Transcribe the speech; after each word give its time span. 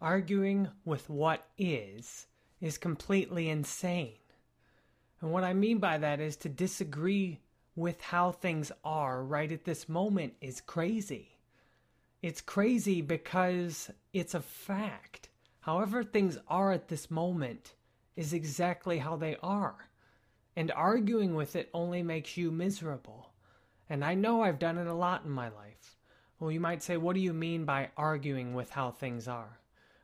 arguing 0.00 0.68
with 0.84 1.08
what 1.10 1.46
is 1.58 2.26
is 2.60 2.78
completely 2.78 3.48
insane. 3.48 4.18
And 5.20 5.32
what 5.32 5.44
I 5.44 5.52
mean 5.52 5.78
by 5.78 5.98
that 5.98 6.20
is 6.20 6.36
to 6.38 6.48
disagree 6.48 7.40
with 7.74 8.00
how 8.00 8.32
things 8.32 8.72
are 8.84 9.22
right 9.22 9.50
at 9.50 9.64
this 9.64 9.88
moment 9.88 10.34
is 10.40 10.60
crazy. 10.60 11.38
It's 12.22 12.40
crazy 12.40 13.00
because 13.00 13.90
it's 14.12 14.34
a 14.34 14.40
fact. 14.40 15.28
However, 15.60 16.02
things 16.02 16.38
are 16.48 16.72
at 16.72 16.88
this 16.88 17.10
moment 17.10 17.74
is 18.16 18.32
exactly 18.32 18.98
how 18.98 19.16
they 19.16 19.36
are. 19.42 19.88
And 20.56 20.72
arguing 20.72 21.34
with 21.34 21.54
it 21.54 21.70
only 21.72 22.02
makes 22.02 22.36
you 22.36 22.50
miserable. 22.50 23.30
And 23.88 24.04
I 24.04 24.14
know 24.14 24.42
I've 24.42 24.58
done 24.58 24.78
it 24.78 24.88
a 24.88 24.94
lot 24.94 25.24
in 25.24 25.30
my 25.30 25.48
life. 25.48 25.96
Well, 26.40 26.50
you 26.50 26.60
might 26.60 26.82
say, 26.82 26.96
what 26.96 27.14
do 27.14 27.20
you 27.20 27.32
mean 27.32 27.64
by 27.64 27.90
arguing 27.96 28.54
with 28.54 28.70
how 28.70 28.90
things 28.90 29.28
are? 29.28 29.60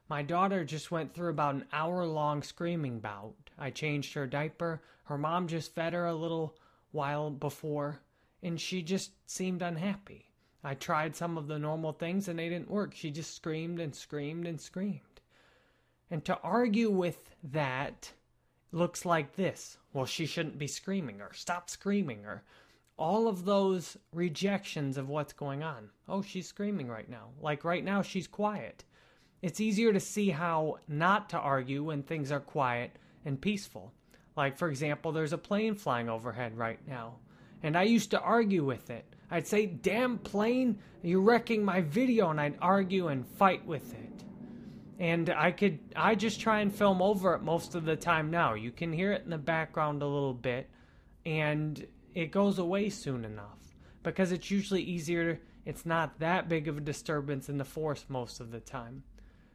My 0.08 0.22
daughter 0.22 0.64
just 0.64 0.90
went 0.90 1.14
through 1.14 1.30
about 1.30 1.54
an 1.54 1.64
hour 1.72 2.04
long 2.04 2.42
screaming 2.42 3.00
bout. 3.00 3.34
I 3.58 3.70
changed 3.70 4.14
her 4.14 4.26
diaper. 4.26 4.82
Her 5.04 5.16
mom 5.16 5.48
just 5.48 5.74
fed 5.74 5.92
her 5.92 6.06
a 6.06 6.14
little 6.14 6.56
while 6.92 7.30
before, 7.30 8.00
and 8.42 8.60
she 8.60 8.82
just 8.82 9.12
seemed 9.26 9.62
unhappy. 9.62 10.30
I 10.62 10.74
tried 10.74 11.16
some 11.16 11.36
of 11.36 11.48
the 11.48 11.58
normal 11.58 11.92
things 11.92 12.28
and 12.28 12.38
they 12.38 12.48
didn't 12.48 12.70
work. 12.70 12.94
She 12.94 13.10
just 13.10 13.34
screamed 13.34 13.80
and 13.80 13.94
screamed 13.94 14.46
and 14.46 14.60
screamed. 14.60 15.20
And 16.10 16.24
to 16.24 16.38
argue 16.40 16.90
with 16.90 17.34
that 17.42 18.12
looks 18.72 19.04
like 19.04 19.36
this 19.36 19.78
well, 19.94 20.06
she 20.06 20.26
shouldn't 20.26 20.58
be 20.58 20.66
screaming, 20.66 21.20
or 21.20 21.32
stop 21.32 21.70
screaming, 21.70 22.26
or 22.26 22.42
all 22.98 23.28
of 23.28 23.44
those 23.44 23.96
rejections 24.12 24.98
of 24.98 25.08
what's 25.08 25.32
going 25.32 25.62
on. 25.62 25.90
Oh, 26.08 26.20
she's 26.20 26.48
screaming 26.48 26.88
right 26.88 27.08
now. 27.08 27.28
Like 27.40 27.64
right 27.64 27.84
now, 27.84 28.02
she's 28.02 28.26
quiet. 28.26 28.82
It's 29.44 29.60
easier 29.60 29.92
to 29.92 30.00
see 30.00 30.30
how 30.30 30.78
not 30.88 31.28
to 31.28 31.38
argue 31.38 31.84
when 31.84 32.02
things 32.02 32.32
are 32.32 32.40
quiet 32.40 32.92
and 33.26 33.38
peaceful. 33.38 33.92
Like, 34.38 34.56
for 34.56 34.70
example, 34.70 35.12
there's 35.12 35.34
a 35.34 35.38
plane 35.38 35.74
flying 35.74 36.08
overhead 36.08 36.56
right 36.56 36.78
now, 36.88 37.16
and 37.62 37.76
I 37.76 37.82
used 37.82 38.10
to 38.12 38.20
argue 38.20 38.64
with 38.64 38.88
it. 38.88 39.04
I'd 39.30 39.46
say, 39.46 39.66
Damn 39.66 40.16
plane, 40.16 40.78
you're 41.02 41.20
wrecking 41.20 41.62
my 41.62 41.82
video, 41.82 42.30
and 42.30 42.40
I'd 42.40 42.56
argue 42.62 43.08
and 43.08 43.26
fight 43.26 43.66
with 43.66 43.92
it. 43.92 44.24
And 44.98 45.28
I 45.28 45.50
could, 45.50 45.78
I 45.94 46.14
just 46.14 46.40
try 46.40 46.60
and 46.60 46.74
film 46.74 47.02
over 47.02 47.34
it 47.34 47.42
most 47.42 47.74
of 47.74 47.84
the 47.84 47.96
time 47.96 48.30
now. 48.30 48.54
You 48.54 48.70
can 48.70 48.94
hear 48.94 49.12
it 49.12 49.24
in 49.24 49.30
the 49.30 49.36
background 49.36 50.00
a 50.00 50.06
little 50.06 50.32
bit, 50.32 50.70
and 51.26 51.86
it 52.14 52.30
goes 52.30 52.58
away 52.58 52.88
soon 52.88 53.26
enough 53.26 53.58
because 54.02 54.32
it's 54.32 54.50
usually 54.50 54.82
easier, 54.82 55.38
it's 55.66 55.84
not 55.84 56.18
that 56.20 56.48
big 56.48 56.66
of 56.66 56.78
a 56.78 56.80
disturbance 56.80 57.50
in 57.50 57.58
the 57.58 57.64
force 57.66 58.06
most 58.08 58.40
of 58.40 58.50
the 58.50 58.60
time. 58.60 59.02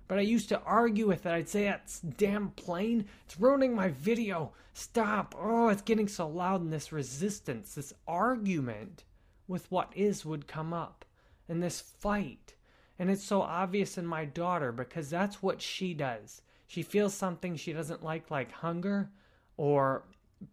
But 0.09 0.17
I 0.17 0.21
used 0.21 0.49
to 0.49 0.59
argue 0.61 1.07
with 1.07 1.27
it. 1.27 1.31
I'd 1.31 1.47
say, 1.47 1.65
that's 1.65 1.99
damn 1.99 2.49
plane. 2.49 3.05
It's 3.25 3.39
ruining 3.39 3.75
my 3.75 3.89
video. 3.89 4.53
Stop. 4.73 5.35
Oh, 5.37 5.69
it's 5.69 5.83
getting 5.83 6.07
so 6.07 6.27
loud. 6.27 6.61
And 6.61 6.73
this 6.73 6.91
resistance, 6.91 7.75
this 7.75 7.93
argument 8.07 9.03
with 9.47 9.71
what 9.71 9.93
is 9.95 10.25
would 10.25 10.47
come 10.47 10.73
up. 10.73 11.05
And 11.47 11.61
this 11.61 11.79
fight. 11.79 12.55
And 12.97 13.11
it's 13.11 13.23
so 13.23 13.43
obvious 13.43 13.99
in 13.99 14.07
my 14.07 14.25
daughter 14.25 14.71
because 14.71 15.11
that's 15.11 15.43
what 15.43 15.61
she 15.61 15.93
does. 15.93 16.41
She 16.65 16.81
feels 16.81 17.13
something 17.13 17.55
she 17.55 17.71
doesn't 17.71 18.03
like, 18.03 18.31
like 18.31 18.51
hunger 18.51 19.11
or 19.57 20.05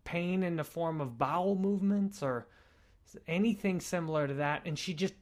pain 0.04 0.42
in 0.42 0.56
the 0.56 0.64
form 0.64 1.00
of 1.00 1.16
bowel 1.16 1.56
movements 1.56 2.22
or 2.22 2.46
anything 3.26 3.80
similar 3.80 4.26
to 4.28 4.34
that. 4.34 4.62
And 4.66 4.78
she 4.78 4.92
just 4.92 5.14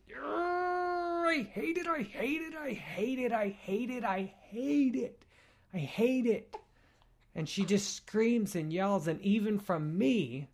I 1.25 1.43
hate 1.43 1.79
it, 1.79 1.87
I 1.87 2.03
hate 2.03 2.43
it, 2.43 2.55
I 2.55 2.73
hate 2.73 3.19
it, 3.19 3.33
I 3.33 3.49
hate 3.49 3.91
it, 3.91 4.05
I 4.05 4.33
hate 4.51 4.95
it, 4.95 5.25
I 5.73 5.79
hate 5.79 6.27
it. 6.27 6.57
And 7.35 7.49
she 7.49 7.65
just 7.65 7.95
screams 7.95 8.55
and 8.55 8.73
yells, 8.73 9.09
and 9.09 9.21
even 9.23 9.59
from 9.59 9.99
me, 9.99 10.49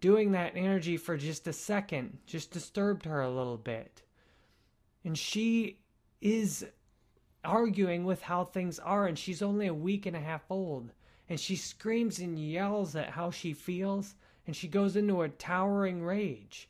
doing 0.00 0.32
that 0.32 0.54
energy 0.54 0.98
for 0.98 1.16
just 1.16 1.46
a 1.46 1.52
second 1.52 2.18
just 2.26 2.50
disturbed 2.50 3.06
her 3.06 3.22
a 3.22 3.30
little 3.30 3.56
bit. 3.56 4.02
And 5.04 5.16
she 5.16 5.78
is 6.20 6.66
arguing 7.44 8.04
with 8.04 8.22
how 8.22 8.44
things 8.44 8.78
are, 8.78 9.06
and 9.06 9.18
she's 9.18 9.42
only 9.42 9.66
a 9.66 9.74
week 9.74 10.06
and 10.06 10.16
a 10.16 10.20
half 10.20 10.50
old. 10.50 10.90
And 11.28 11.40
she 11.40 11.56
screams 11.56 12.18
and 12.18 12.38
yells 12.38 12.94
at 12.96 13.10
how 13.10 13.30
she 13.30 13.52
feels, 13.52 14.14
and 14.46 14.54
she 14.54 14.68
goes 14.68 14.96
into 14.96 15.22
a 15.22 15.28
towering 15.28 16.02
rage. 16.02 16.68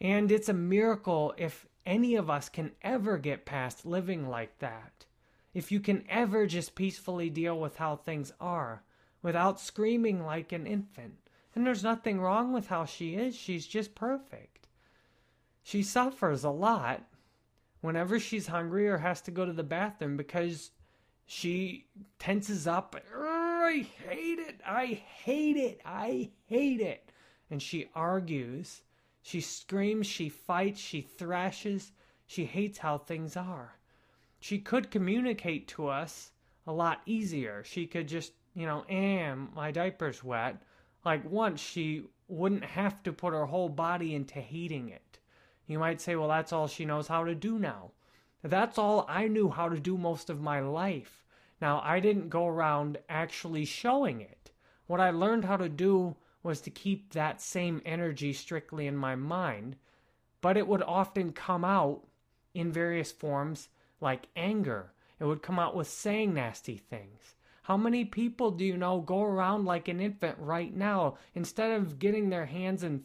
And 0.00 0.30
it's 0.30 0.48
a 0.48 0.54
miracle 0.54 1.34
if 1.36 1.66
any 1.86 2.14
of 2.14 2.30
us 2.30 2.48
can 2.48 2.72
ever 2.82 3.18
get 3.18 3.44
past 3.44 3.84
living 3.84 4.28
like 4.28 4.58
that. 4.58 5.04
If 5.52 5.70
you 5.70 5.80
can 5.80 6.04
ever 6.08 6.46
just 6.46 6.74
peacefully 6.74 7.30
deal 7.30 7.58
with 7.58 7.76
how 7.76 7.96
things 7.96 8.32
are 8.40 8.82
without 9.22 9.60
screaming 9.60 10.24
like 10.24 10.52
an 10.52 10.66
infant. 10.66 11.14
And 11.54 11.66
there's 11.66 11.84
nothing 11.84 12.20
wrong 12.20 12.52
with 12.52 12.68
how 12.68 12.84
she 12.84 13.14
is, 13.14 13.36
she's 13.36 13.66
just 13.66 13.94
perfect. 13.94 14.68
She 15.62 15.82
suffers 15.82 16.44
a 16.44 16.50
lot 16.50 17.04
whenever 17.80 18.18
she's 18.18 18.48
hungry 18.48 18.88
or 18.88 18.98
has 18.98 19.20
to 19.22 19.30
go 19.30 19.46
to 19.46 19.52
the 19.52 19.62
bathroom 19.62 20.16
because 20.16 20.70
she 21.26 21.86
tenses 22.18 22.66
up. 22.66 22.96
I 23.14 23.86
hate 24.06 24.38
it. 24.38 24.60
I 24.66 24.86
hate 24.86 25.56
it. 25.56 25.80
I 25.84 26.30
hate 26.46 26.80
it. 26.80 27.10
And 27.50 27.62
she 27.62 27.88
argues 27.94 28.82
she 29.26 29.40
screams, 29.40 30.06
she 30.06 30.28
fights, 30.28 30.78
she 30.78 31.00
thrashes, 31.00 31.92
she 32.26 32.44
hates 32.44 32.76
how 32.76 32.98
things 32.98 33.38
are. 33.38 33.78
She 34.38 34.58
could 34.58 34.90
communicate 34.90 35.66
to 35.68 35.88
us 35.88 36.32
a 36.66 36.72
lot 36.74 37.00
easier. 37.06 37.64
She 37.64 37.86
could 37.86 38.06
just, 38.06 38.34
you 38.52 38.66
know, 38.66 38.84
am, 38.86 39.50
my 39.54 39.70
diaper's 39.70 40.22
wet. 40.22 40.60
Like 41.06 41.24
once 41.24 41.58
she 41.58 42.04
wouldn't 42.28 42.66
have 42.66 43.02
to 43.04 43.14
put 43.14 43.32
her 43.32 43.46
whole 43.46 43.70
body 43.70 44.14
into 44.14 44.42
hating 44.42 44.90
it. 44.90 45.18
You 45.66 45.78
might 45.78 46.02
say, 46.02 46.16
well, 46.16 46.28
that's 46.28 46.52
all 46.52 46.68
she 46.68 46.84
knows 46.84 47.08
how 47.08 47.24
to 47.24 47.34
do 47.34 47.58
now. 47.58 47.92
That's 48.42 48.76
all 48.76 49.06
I 49.08 49.26
knew 49.28 49.48
how 49.48 49.70
to 49.70 49.80
do 49.80 49.96
most 49.96 50.28
of 50.28 50.42
my 50.42 50.60
life. 50.60 51.24
Now, 51.62 51.80
I 51.82 51.98
didn't 51.98 52.28
go 52.28 52.46
around 52.46 52.98
actually 53.08 53.64
showing 53.64 54.20
it. 54.20 54.50
What 54.86 55.00
I 55.00 55.08
learned 55.12 55.46
how 55.46 55.56
to 55.56 55.70
do 55.70 56.14
was 56.44 56.60
to 56.60 56.70
keep 56.70 57.12
that 57.12 57.40
same 57.40 57.82
energy 57.84 58.32
strictly 58.32 58.86
in 58.86 58.96
my 58.96 59.16
mind, 59.16 59.74
but 60.40 60.56
it 60.56 60.68
would 60.68 60.82
often 60.82 61.32
come 61.32 61.64
out 61.64 62.06
in 62.52 62.70
various 62.70 63.10
forms 63.10 63.68
like 64.00 64.28
anger. 64.36 64.92
It 65.18 65.24
would 65.24 65.42
come 65.42 65.58
out 65.58 65.74
with 65.74 65.88
saying 65.88 66.34
nasty 66.34 66.76
things. 66.76 67.34
How 67.62 67.78
many 67.78 68.04
people 68.04 68.50
do 68.50 68.64
you 68.64 68.76
know 68.76 69.00
go 69.00 69.22
around 69.22 69.64
like 69.64 69.88
an 69.88 70.00
infant 70.00 70.36
right 70.38 70.74
now 70.76 71.16
instead 71.34 71.72
of 71.72 71.98
getting 71.98 72.28
their 72.28 72.44
hands 72.44 72.82
and 72.82 73.02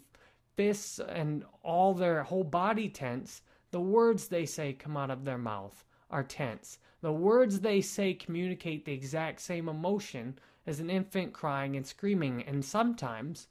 fists 0.57 0.99
and 0.99 1.45
all 1.63 1.93
their 1.93 2.23
whole 2.23 2.43
body 2.43 2.89
tense? 2.89 3.41
The 3.71 3.79
words 3.79 4.27
they 4.27 4.45
say 4.45 4.73
come 4.73 4.97
out 4.97 5.11
of 5.11 5.23
their 5.23 5.37
mouth 5.37 5.85
are 6.11 6.23
tense. 6.23 6.79
The 6.99 7.13
words 7.13 7.61
they 7.61 7.79
say 7.79 8.13
communicate 8.13 8.83
the 8.83 8.91
exact 8.91 9.39
same 9.39 9.69
emotion 9.69 10.37
as 10.69 10.79
an 10.79 10.89
infant 10.89 11.33
crying 11.33 11.75
and 11.75 11.85
screaming, 11.85 12.43
and 12.43 12.63
sometimes 12.63 13.47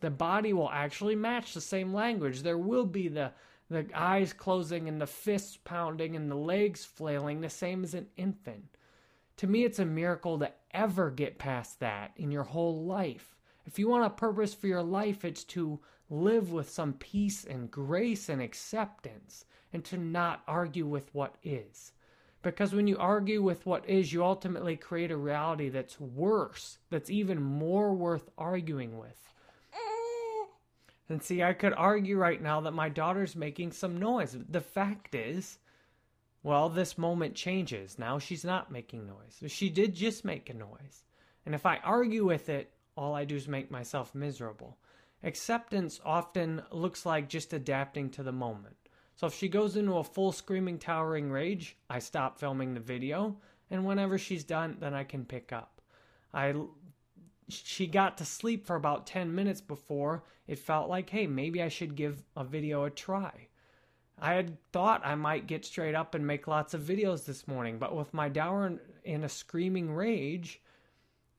the 0.00 0.10
body 0.10 0.52
will 0.52 0.70
actually 0.70 1.16
match 1.16 1.54
the 1.54 1.60
same 1.60 1.94
language. 1.94 2.42
There 2.42 2.58
will 2.58 2.86
be 2.86 3.08
the 3.08 3.32
the 3.70 3.86
eyes 3.94 4.32
closing 4.32 4.88
and 4.88 5.00
the 5.00 5.06
fists 5.06 5.56
pounding 5.56 6.16
and 6.16 6.28
the 6.28 6.36
legs 6.36 6.84
flailing, 6.84 7.40
the 7.40 7.48
same 7.48 7.84
as 7.84 7.94
an 7.94 8.08
infant. 8.16 8.76
To 9.36 9.46
me, 9.46 9.64
it's 9.64 9.78
a 9.78 9.84
miracle 9.84 10.40
to 10.40 10.52
ever 10.72 11.10
get 11.10 11.38
past 11.38 11.78
that 11.78 12.10
in 12.16 12.32
your 12.32 12.42
whole 12.42 12.84
life. 12.84 13.36
If 13.64 13.78
you 13.78 13.88
want 13.88 14.04
a 14.04 14.10
purpose 14.10 14.52
for 14.52 14.66
your 14.66 14.82
life, 14.82 15.24
it's 15.24 15.44
to 15.44 15.78
live 16.10 16.50
with 16.50 16.68
some 16.68 16.94
peace 16.94 17.44
and 17.44 17.70
grace 17.70 18.28
and 18.28 18.42
acceptance 18.42 19.44
and 19.72 19.84
to 19.84 19.96
not 19.96 20.42
argue 20.48 20.86
with 20.86 21.14
what 21.14 21.36
is. 21.44 21.92
Because 22.42 22.72
when 22.72 22.86
you 22.86 22.96
argue 22.96 23.42
with 23.42 23.66
what 23.66 23.88
is, 23.88 24.12
you 24.12 24.24
ultimately 24.24 24.76
create 24.76 25.10
a 25.10 25.16
reality 25.16 25.68
that's 25.68 26.00
worse, 26.00 26.78
that's 26.88 27.10
even 27.10 27.42
more 27.42 27.94
worth 27.94 28.30
arguing 28.38 28.98
with. 28.98 29.30
And 31.10 31.22
see, 31.22 31.42
I 31.42 31.52
could 31.54 31.74
argue 31.76 32.16
right 32.16 32.40
now 32.40 32.60
that 32.60 32.70
my 32.70 32.88
daughter's 32.88 33.34
making 33.34 33.72
some 33.72 33.98
noise. 33.98 34.36
The 34.48 34.60
fact 34.60 35.14
is, 35.14 35.58
well, 36.44 36.68
this 36.68 36.96
moment 36.96 37.34
changes. 37.34 37.98
Now 37.98 38.18
she's 38.20 38.44
not 38.44 38.70
making 38.70 39.06
noise. 39.06 39.42
She 39.52 39.68
did 39.68 39.92
just 39.92 40.24
make 40.24 40.48
a 40.48 40.54
noise. 40.54 41.04
And 41.44 41.54
if 41.54 41.66
I 41.66 41.78
argue 41.78 42.24
with 42.24 42.48
it, 42.48 42.72
all 42.96 43.14
I 43.14 43.24
do 43.24 43.34
is 43.34 43.48
make 43.48 43.70
myself 43.72 44.14
miserable. 44.14 44.78
Acceptance 45.22 46.00
often 46.04 46.62
looks 46.70 47.04
like 47.04 47.28
just 47.28 47.52
adapting 47.52 48.10
to 48.10 48.22
the 48.22 48.32
moment. 48.32 48.79
So 49.20 49.26
if 49.26 49.34
she 49.34 49.48
goes 49.48 49.76
into 49.76 49.98
a 49.98 50.02
full 50.02 50.32
screaming, 50.32 50.78
towering 50.78 51.30
rage, 51.30 51.76
I 51.90 51.98
stop 51.98 52.38
filming 52.38 52.72
the 52.72 52.80
video, 52.80 53.36
and 53.70 53.84
whenever 53.84 54.16
she's 54.16 54.44
done, 54.44 54.78
then 54.80 54.94
I 54.94 55.04
can 55.04 55.26
pick 55.26 55.52
up. 55.52 55.82
I 56.32 56.54
she 57.46 57.86
got 57.86 58.16
to 58.16 58.24
sleep 58.24 58.64
for 58.64 58.76
about 58.76 59.06
10 59.06 59.34
minutes 59.34 59.60
before 59.60 60.24
it 60.46 60.58
felt 60.58 60.88
like, 60.88 61.10
hey, 61.10 61.26
maybe 61.26 61.62
I 61.62 61.68
should 61.68 61.96
give 61.96 62.22
a 62.34 62.44
video 62.44 62.84
a 62.84 62.90
try. 62.90 63.48
I 64.18 64.32
had 64.32 64.56
thought 64.72 65.04
I 65.04 65.16
might 65.16 65.46
get 65.46 65.66
straight 65.66 65.94
up 65.94 66.14
and 66.14 66.26
make 66.26 66.48
lots 66.48 66.72
of 66.72 66.80
videos 66.80 67.26
this 67.26 67.46
morning, 67.46 67.78
but 67.78 67.94
with 67.94 68.14
my 68.14 68.30
daughter 68.30 68.80
in 69.04 69.24
a 69.24 69.28
screaming 69.28 69.92
rage 69.92 70.62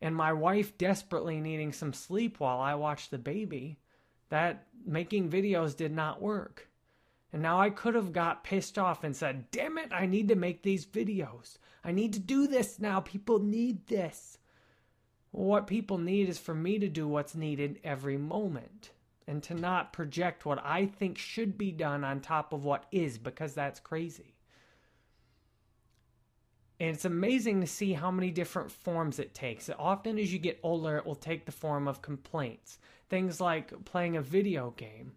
and 0.02 0.16
my 0.16 0.34
wife 0.34 0.78
desperately 0.78 1.42
needing 1.42 1.74
some 1.74 1.94
sleep 1.94 2.40
while 2.40 2.60
I 2.60 2.76
watched 2.76 3.10
the 3.10 3.18
baby, 3.18 3.80
that 4.30 4.68
making 4.86 5.32
videos 5.32 5.76
did 5.76 5.92
not 5.92 6.22
work. 6.22 6.68
And 7.34 7.42
now 7.42 7.60
I 7.62 7.70
could 7.70 7.96
have 7.96 8.12
got 8.12 8.44
pissed 8.44 8.78
off 8.78 9.04
and 9.04 9.16
said, 9.16 9.50
damn 9.52 9.78
it, 9.78 9.90
I 9.92 10.06
need 10.06 10.28
to 10.30 10.36
make 10.36 10.64
these 10.64 10.86
videos. 10.86 11.58
I 11.84 11.92
need 11.92 12.14
to 12.14 12.20
do 12.20 12.48
this 12.48 12.80
now. 12.80 13.00
People 13.00 13.40
need 13.40 13.88
this. 13.88 14.38
what 15.32 15.68
people 15.68 15.98
need 15.98 16.28
is 16.28 16.38
for 16.38 16.54
me 16.54 16.78
to 16.80 16.90
do 16.90 17.08
what's 17.08 17.36
needed 17.36 17.80
every 17.84 18.18
moment 18.18 18.92
and 19.28 19.42
to 19.44 19.54
not 19.54 19.94
project 19.94 20.46
what 20.46 20.60
I 20.66 20.88
think 20.88 21.18
should 21.18 21.58
be 21.58 21.72
done 21.72 22.04
on 22.04 22.20
top 22.20 22.52
of 22.54 22.66
what 22.66 22.86
is 22.92 23.18
because 23.18 23.54
that's 23.54 23.80
crazy. 23.80 24.36
And 26.82 26.90
it's 26.90 27.06
amazing 27.06 27.62
to 27.62 27.68
see 27.68 27.94
how 27.94 28.12
many 28.12 28.32
different 28.32 28.72
forms 28.72 29.20
it 29.20 29.34
takes. 29.34 29.70
Often, 29.78 30.18
as 30.18 30.34
you 30.34 30.40
get 30.40 30.60
older, 30.64 30.98
it 30.98 31.06
will 31.06 31.16
take 31.16 31.46
the 31.46 31.52
form 31.52 31.88
of 31.88 32.02
complaints. 32.02 32.80
Things 33.10 33.40
like 33.40 33.86
playing 33.86 34.18
a 34.18 34.22
video 34.22 34.72
game 34.72 35.14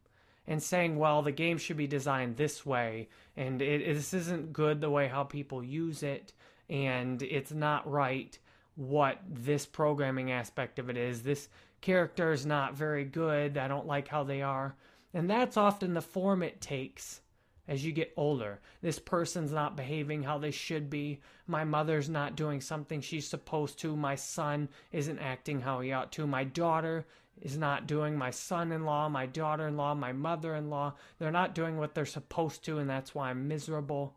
and 0.46 0.62
saying, 0.62 0.98
well, 0.98 1.22
the 1.22 1.32
game 1.32 1.58
should 1.58 1.76
be 1.76 1.86
designed 1.86 2.36
this 2.36 2.66
way, 2.66 3.08
and 3.36 3.62
it, 3.62 3.94
this 3.94 4.12
isn't 4.12 4.52
good 4.52 4.80
the 4.80 4.90
way 4.90 5.08
how 5.08 5.24
people 5.24 5.64
use 5.64 6.02
it, 6.02 6.32
and 6.68 7.22
it's 7.22 7.52
not 7.52 7.90
right 7.90 8.38
what 8.76 9.18
this 9.28 9.66
programming 9.66 10.30
aspect 10.30 10.78
of 10.78 10.90
it 10.90 10.96
is. 10.96 11.22
This 11.22 11.48
character 11.80 12.32
is 12.32 12.44
not 12.44 12.74
very 12.74 13.04
good. 13.04 13.56
I 13.56 13.68
don't 13.68 13.86
like 13.86 14.08
how 14.08 14.24
they 14.24 14.42
are. 14.42 14.74
And 15.12 15.30
that's 15.30 15.56
often 15.56 15.94
the 15.94 16.00
form 16.00 16.42
it 16.42 16.60
takes 16.60 17.20
as 17.68 17.84
you 17.84 17.92
get 17.92 18.12
older. 18.16 18.60
This 18.82 18.98
person's 18.98 19.52
not 19.52 19.76
behaving 19.76 20.22
how 20.22 20.38
they 20.38 20.50
should 20.50 20.90
be. 20.90 21.20
My 21.46 21.64
mother's 21.64 22.08
not 22.08 22.36
doing 22.36 22.60
something 22.60 23.00
she's 23.00 23.28
supposed 23.28 23.78
to. 23.80 23.96
My 23.96 24.16
son 24.16 24.68
isn't 24.92 25.18
acting 25.18 25.60
how 25.60 25.80
he 25.80 25.92
ought 25.92 26.12
to. 26.12 26.26
My 26.26 26.44
daughter 26.44 27.06
is 27.40 27.58
not 27.58 27.86
doing. 27.86 28.16
My 28.16 28.30
son 28.30 28.72
in 28.72 28.84
law, 28.84 29.08
my 29.08 29.26
daughter 29.26 29.66
in 29.66 29.76
law, 29.76 29.94
my 29.94 30.12
mother 30.12 30.54
in 30.54 30.70
law, 30.70 30.94
they're 31.18 31.30
not 31.30 31.54
doing 31.54 31.78
what 31.78 31.94
they're 31.94 32.06
supposed 32.06 32.64
to, 32.64 32.78
and 32.78 32.88
that's 32.88 33.14
why 33.14 33.30
I'm 33.30 33.48
miserable. 33.48 34.16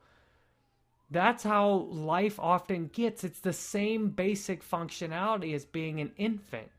That's 1.10 1.44
how 1.44 1.88
life 1.90 2.40
often 2.40 2.88
gets. 2.88 3.24
It's 3.24 3.40
the 3.40 3.54
same 3.54 4.10
basic 4.10 4.64
functionality 4.64 5.54
as 5.54 5.66
being 5.66 6.00
an 6.00 6.12
infant. 6.18 6.70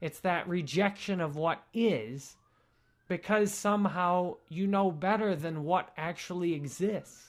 It's 0.00 0.20
that 0.20 0.48
rejection 0.48 1.20
of 1.20 1.36
what 1.36 1.62
is 1.72 2.36
because 3.08 3.52
somehow 3.52 4.36
you 4.48 4.66
know 4.66 4.90
better 4.90 5.36
than 5.36 5.64
what 5.64 5.90
actually 5.96 6.54
exists. 6.54 7.28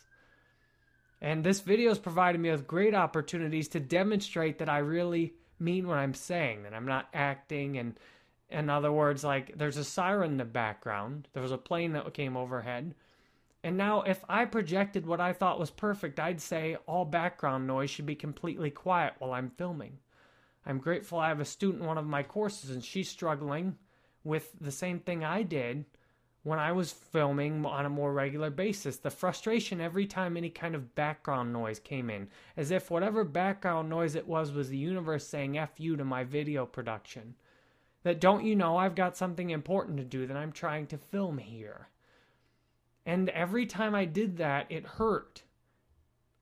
And 1.22 1.44
this 1.44 1.62
video 1.62 1.90
has 1.90 2.00
provided 2.00 2.40
me 2.40 2.52
with 2.52 2.68
great 2.68 2.94
opportunities 2.94 3.70
to 3.70 3.80
demonstrate 3.80 4.60
that 4.60 4.70
I 4.70 4.80
really 4.80 5.34
mean 5.60 5.88
what 5.88 5.98
I'm 5.98 6.14
saying, 6.14 6.64
that 6.64 6.74
I'm 6.74 6.86
not 6.86 7.08
acting. 7.14 7.78
And 7.78 7.98
in 8.54 8.70
other 8.70 8.92
words, 8.92 9.24
like 9.24 9.58
there's 9.58 9.78
a 9.78 9.84
siren 9.84 10.32
in 10.32 10.38
the 10.38 10.46
background, 10.46 11.28
there 11.34 11.42
was 11.42 11.52
a 11.52 11.58
plane 11.58 11.94
that 11.94 12.14
came 12.14 12.38
overhead. 12.38 12.94
And 13.64 13.78
now, 13.78 14.02
if 14.02 14.24
I 14.28 14.46
projected 14.46 15.06
what 15.06 15.22
I 15.22 15.32
thought 15.34 15.60
was 15.60 15.72
perfect, 15.72 16.20
I'd 16.20 16.42
say 16.42 16.78
all 16.86 17.06
background 17.06 17.66
noise 17.66 17.90
should 17.90 18.06
be 18.06 18.16
completely 18.16 18.70
quiet 18.70 19.14
while 19.20 19.32
I'm 19.34 19.50
filming. 19.50 20.00
I'm 20.66 20.80
grateful 20.80 21.20
I 21.20 21.30
have 21.30 21.40
a 21.40 21.46
student 21.46 21.82
in 21.82 21.88
one 21.88 21.98
of 21.98 22.06
my 22.06 22.24
courses 22.24 22.70
and 22.70 22.84
she's 22.84 23.10
struggling 23.10 23.78
with 24.24 24.52
the 24.60 24.72
same 24.72 25.00
thing 25.00 25.24
I 25.24 25.44
did 25.44 25.86
when 26.44 26.60
I 26.60 26.74
was 26.74 26.92
filming 26.92 27.66
on 27.66 27.86
a 27.86 27.90
more 27.90 28.14
regular 28.14 28.50
basis. 28.50 28.98
The 28.98 29.10
frustration 29.10 29.80
every 29.80 30.06
time 30.06 30.36
any 30.36 30.50
kind 30.50 30.76
of 30.76 30.94
background 30.94 31.54
noise 31.54 31.80
came 31.80 32.10
in, 32.10 32.28
as 32.58 32.72
if 32.72 32.92
whatever 32.92 33.24
background 33.24 33.90
noise 33.90 34.16
it 34.16 34.28
was 34.28 34.52
was 34.52 34.70
the 34.70 34.78
universe 34.78 35.26
saying 35.26 35.58
F 35.58 35.80
you 35.80 35.96
to 35.96 36.06
my 36.06 36.24
video 36.24 36.66
production. 36.66 37.36
That 38.04 38.20
don't 38.20 38.46
you 38.46 38.56
know 38.56 38.78
I've 38.78 38.96
got 38.96 39.18
something 39.18 39.50
important 39.50 39.98
to 39.98 40.04
do 40.04 40.28
that 40.28 40.38
I'm 40.38 40.52
trying 40.52 40.88
to 40.88 40.98
film 40.98 41.38
here. 41.38 41.88
And 43.06 43.30
every 43.30 43.66
time 43.66 43.96
I 43.96 44.06
did 44.06 44.38
that, 44.38 44.68
it 44.70 44.86
hurt. 44.86 45.44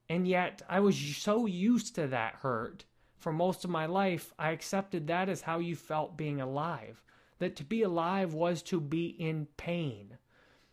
And 0.09 0.27
yet 0.27 0.61
I 0.67 0.79
was 0.79 0.97
so 0.97 1.45
used 1.45 1.95
to 1.95 2.07
that 2.07 2.35
hurt 2.35 2.85
for 3.21 3.31
most 3.31 3.63
of 3.63 3.69
my 3.69 3.85
life, 3.85 4.33
I 4.39 4.49
accepted 4.49 5.05
that 5.05 5.29
as 5.29 5.41
how 5.41 5.59
you 5.59 5.75
felt 5.75 6.17
being 6.17 6.41
alive. 6.41 7.03
That 7.37 7.55
to 7.57 7.63
be 7.63 7.83
alive 7.83 8.33
was 8.33 8.63
to 8.63 8.81
be 8.81 9.09
in 9.09 9.45
pain. 9.57 10.17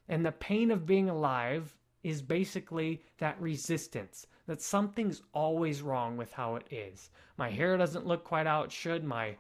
And 0.08 0.25
the 0.25 0.32
pain 0.32 0.70
of 0.70 0.87
being 0.87 1.11
alive 1.11 1.76
is 2.02 2.23
basically 2.23 3.02
that 3.19 3.38
resistance 3.38 4.26
that 4.46 4.62
something's 4.62 5.20
always 5.35 5.82
wrong 5.82 6.17
with 6.17 6.32
how 6.32 6.56
it 6.56 6.67
is. 6.70 7.11
My 7.37 7.50
hair 7.50 7.76
doesn't 7.76 8.06
look 8.06 8.25
quite 8.25 8.46
it 8.46 8.73
should. 8.73 9.05
My 9.05 9.37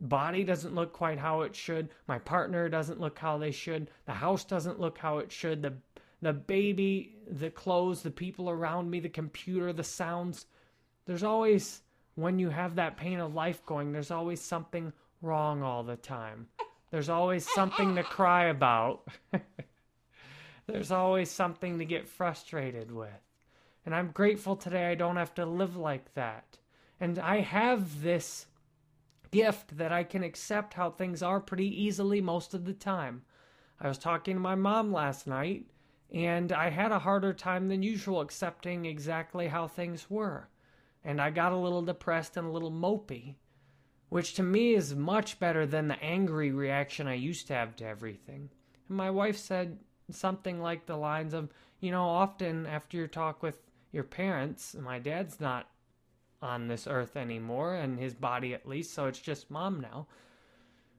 body 0.00 0.44
doesn't 0.44 0.74
look 0.74 0.92
quite 0.92 1.18
how 1.18 1.42
it 1.42 1.54
should. 1.54 1.88
My 2.08 2.18
partner 2.18 2.68
doesn't 2.68 3.00
look 3.00 3.18
how 3.18 3.38
they 3.38 3.50
should. 3.50 3.90
The 4.06 4.12
house 4.12 4.44
doesn't 4.44 4.80
look 4.80 4.98
how 4.98 5.18
it 5.18 5.32
should. 5.32 5.62
The 5.62 5.74
the 6.22 6.32
baby, 6.32 7.16
the 7.30 7.50
clothes, 7.50 8.02
the 8.02 8.10
people 8.10 8.48
around 8.48 8.90
me, 8.90 9.00
the 9.00 9.08
computer, 9.08 9.72
the 9.72 9.84
sounds. 9.84 10.46
There's 11.04 11.22
always 11.22 11.82
when 12.14 12.38
you 12.38 12.48
have 12.48 12.76
that 12.76 12.96
pain 12.96 13.20
of 13.20 13.34
life 13.34 13.64
going, 13.66 13.92
there's 13.92 14.10
always 14.10 14.40
something 14.40 14.92
wrong 15.20 15.62
all 15.62 15.82
the 15.82 15.96
time. 15.96 16.48
There's 16.90 17.08
always 17.08 17.46
something 17.52 17.94
to 17.96 18.02
cry 18.02 18.46
about. 18.46 19.06
there's 20.66 20.90
always 20.90 21.30
something 21.30 21.78
to 21.78 21.84
get 21.84 22.08
frustrated 22.08 22.90
with. 22.90 23.10
And 23.84 23.94
I'm 23.94 24.10
grateful 24.10 24.56
today 24.56 24.86
I 24.86 24.94
don't 24.94 25.16
have 25.16 25.34
to 25.34 25.46
live 25.46 25.76
like 25.76 26.14
that. 26.14 26.58
And 26.98 27.18
I 27.18 27.40
have 27.40 28.02
this 28.02 28.46
gift 29.30 29.76
that 29.76 29.92
I 29.92 30.04
can 30.04 30.22
accept 30.22 30.74
how 30.74 30.90
things 30.90 31.22
are 31.22 31.40
pretty 31.40 31.68
easily 31.82 32.20
most 32.20 32.54
of 32.54 32.64
the 32.64 32.72
time. 32.72 33.22
I 33.80 33.88
was 33.88 33.98
talking 33.98 34.36
to 34.36 34.40
my 34.40 34.54
mom 34.54 34.92
last 34.92 35.26
night, 35.26 35.66
and 36.12 36.52
I 36.52 36.70
had 36.70 36.92
a 36.92 37.00
harder 37.00 37.32
time 37.32 37.68
than 37.68 37.82
usual 37.82 38.20
accepting 38.20 38.86
exactly 38.86 39.48
how 39.48 39.66
things 39.66 40.08
were 40.08 40.48
and 41.06 41.20
I 41.20 41.30
got 41.30 41.52
a 41.52 41.56
little 41.56 41.82
depressed 41.82 42.36
and 42.36 42.48
a 42.48 42.50
little 42.50 42.72
mopey, 42.72 43.36
which 44.08 44.34
to 44.34 44.42
me 44.42 44.74
is 44.74 44.94
much 44.94 45.38
better 45.38 45.64
than 45.64 45.86
the 45.86 46.02
angry 46.02 46.50
reaction 46.50 47.06
I 47.06 47.14
used 47.14 47.46
to 47.46 47.54
have 47.54 47.76
to 47.76 47.86
everything. 47.86 48.50
And 48.88 48.96
my 48.96 49.08
wife 49.08 49.38
said 49.38 49.78
something 50.10 50.60
like 50.60 50.84
the 50.84 50.96
lines 50.96 51.32
of, 51.32 51.50
you 51.78 51.92
know, 51.92 52.02
often 52.02 52.66
after 52.66 52.96
your 52.96 53.06
talk 53.06 53.40
with 53.40 53.62
your 53.92 54.02
parents, 54.02 54.74
my 54.74 54.98
dad's 54.98 55.40
not 55.40 55.68
on 56.42 56.68
this 56.68 56.86
earth 56.86 57.16
anymore, 57.16 57.74
and 57.74 57.98
his 57.98 58.14
body 58.14 58.54
at 58.54 58.68
least, 58.68 58.94
so 58.94 59.06
it's 59.06 59.20
just 59.20 59.50
mom 59.50 59.80
now. 59.80 60.06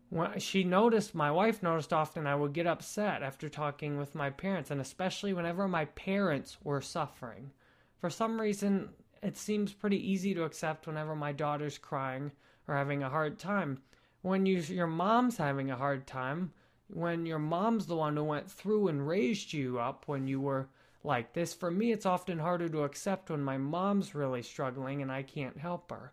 When 0.10 0.39
she 0.39 0.63
noticed, 0.63 1.13
my 1.13 1.32
wife 1.32 1.62
noticed 1.62 1.91
often 1.91 2.25
I 2.25 2.36
would 2.36 2.53
get 2.53 2.65
upset 2.65 3.22
after 3.24 3.50
talking 3.50 3.98
with 3.98 4.15
my 4.15 4.29
parents, 4.29 4.72
and 4.72 4.79
especially 4.79 5.34
whenever 5.34 5.67
my 5.67 5.86
parents 5.86 6.58
were 6.63 6.82
suffering. 6.82 7.51
For 8.00 8.10
some 8.10 8.39
reason, 8.39 8.89
it 9.22 9.36
seems 9.36 9.74
pretty 9.74 10.12
easy 10.12 10.34
to 10.34 10.44
accept 10.44 10.88
whenever 10.88 11.15
my 11.15 11.32
daughter's 11.34 11.77
crying 11.77 12.32
or 12.67 12.75
having 12.75 13.03
a 13.03 13.10
hard 13.10 13.38
time. 13.38 13.79
When 14.22 14.46
you, 14.46 14.60
your 14.60 14.88
mom's 14.88 15.38
having 15.38 15.72
a 15.72 15.75
hard 15.75 16.08
time, 16.08 16.53
when 16.88 17.25
your 17.25 17.39
mom's 17.39 17.86
the 17.86 17.96
one 17.96 18.15
who 18.15 18.24
went 18.24 18.50
through 18.50 18.88
and 18.88 19.08
raised 19.08 19.51
you 19.51 19.79
up 19.79 20.08
when 20.08 20.27
you 20.27 20.39
were 20.39 20.70
like 21.04 21.34
this, 21.34 21.54
for 21.54 21.72
me, 21.72 21.92
it's 21.92 22.06
often 22.06 22.39
harder 22.39 22.70
to 22.70 22.84
accept 22.84 23.30
when 23.30 23.44
my 23.44 23.58
mom's 23.58 24.16
really 24.16 24.42
struggling 24.42 25.01
and 25.01 25.12
I 25.12 25.24
can't 25.24 25.58
help 25.58 25.92
her. 25.92 26.12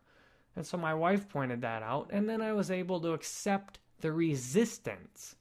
And 0.57 0.67
so 0.67 0.77
my 0.77 0.95
wife 0.95 1.29
pointed 1.29 1.63
that 1.63 1.83
out, 1.83 2.11
and 2.13 2.29
then 2.29 2.41
I 2.41 2.53
was 2.53 2.71
able 2.71 3.01
to 3.01 3.13
accept 3.13 3.81
the 4.01 4.13
resistance. 4.13 5.35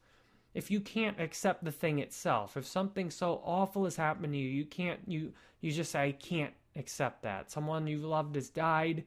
If 0.54 0.72
you 0.72 0.80
can't 0.80 1.20
accept 1.20 1.64
the 1.64 1.72
thing 1.72 2.00
itself, 2.00 2.58
if 2.58 2.66
something 2.66 3.12
so 3.12 3.42
awful 3.44 3.84
has 3.84 3.96
happened 3.96 4.34
to 4.34 4.40
you, 4.40 4.50
you 4.50 4.66
can't 4.66 5.00
you 5.08 5.34
you 5.62 5.72
just 5.72 5.92
say 5.92 6.02
I 6.02 6.12
can't 6.14 6.54
accept 6.76 7.24
that. 7.24 7.52
Someone 7.52 7.88
you've 7.88 8.04
loved 8.04 8.36
has 8.36 8.50
died, 8.50 9.04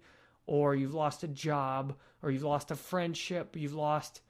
or 0.47 0.75
you've 0.75 0.95
lost 0.95 1.25
a 1.25 1.29
job, 1.29 1.95
or 2.23 2.31
you've 2.31 2.43
lost 2.43 2.71
a 2.71 2.77
friendship, 2.77 3.57
you've 3.57 3.75
lost 3.75 4.21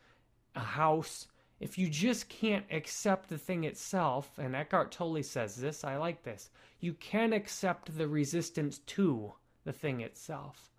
a 0.55 0.61
house. 0.61 1.27
If 1.59 1.79
you 1.79 1.89
just 1.89 2.29
can't 2.29 2.67
accept 2.71 3.29
the 3.29 3.39
thing 3.39 3.65
itself, 3.65 4.39
and 4.39 4.55
Eckhart 4.55 4.93
Tolle 4.93 5.23
says 5.23 5.57
this, 5.57 5.85
I 5.85 5.97
like 5.97 6.23
this, 6.23 6.51
you 6.81 6.93
can 6.95 7.33
accept 7.33 7.97
the 7.97 8.09
resistance 8.09 8.79
to 8.79 9.33
the 9.65 9.73
thing 9.73 10.01
itself. 10.01 10.71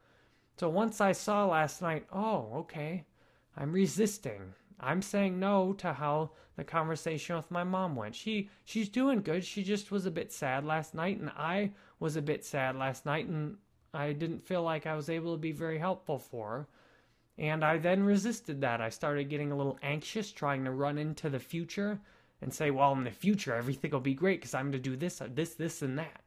So 0.58 0.70
once 0.70 1.02
I 1.02 1.12
saw 1.12 1.46
last 1.46 1.82
night, 1.82 2.06
oh, 2.12 2.52
okay, 2.56 3.06
I'm 3.56 3.72
resisting. 3.72 4.54
I'm 4.80 5.02
saying 5.02 5.40
no 5.40 5.74
to 5.74 5.94
how 5.94 6.32
the 6.56 6.64
conversation 6.64 7.36
with 7.36 7.50
my 7.50 7.64
mom 7.64 7.96
went. 7.96 8.16
She 8.16 8.50
she's 8.66 8.90
doing 8.90 9.22
good. 9.22 9.44
She 9.44 9.64
just 9.64 9.92
was 9.92 10.06
a 10.06 10.12
bit 10.12 10.32
sad 10.32 10.64
last 10.64 10.94
night 10.94 11.20
and 11.20 11.32
I 11.32 11.72
was 12.00 12.16
a 12.16 12.22
bit 12.22 12.46
sad 12.46 12.76
last 12.76 13.06
night 13.06 13.28
and 13.28 13.58
I 13.94 14.14
didn't 14.14 14.46
feel 14.46 14.62
like 14.64 14.86
I 14.86 14.96
was 14.96 15.10
able 15.10 15.34
to 15.34 15.40
be 15.40 15.52
very 15.52 15.80
helpful 15.80 16.20
for 16.20 16.50
her. 16.50 16.68
And 17.38 17.64
I 17.64 17.78
then 17.78 18.04
resisted 18.04 18.62
that. 18.62 18.82
I 18.82 18.90
started 18.90 19.30
getting 19.30 19.52
a 19.52 19.58
little 19.58 19.78
anxious 19.84 20.32
trying 20.32 20.66
to 20.66 20.72
run 20.72 20.98
into 20.98 21.30
the 21.30 21.40
future 21.40 22.00
and 22.42 22.54
say, 22.54 22.72
well, 22.72 22.94
in 22.94 23.04
the 23.04 23.12
future, 23.12 23.54
everything 23.54 23.92
will 23.92 24.00
be 24.00 24.14
great 24.14 24.40
because 24.40 24.54
I'm 24.54 24.72
going 24.72 24.84
to 24.84 24.90
do 24.90 24.96
this, 24.96 25.22
this, 25.34 25.54
this, 25.54 25.82
and 25.82 25.98
that. 26.00 26.22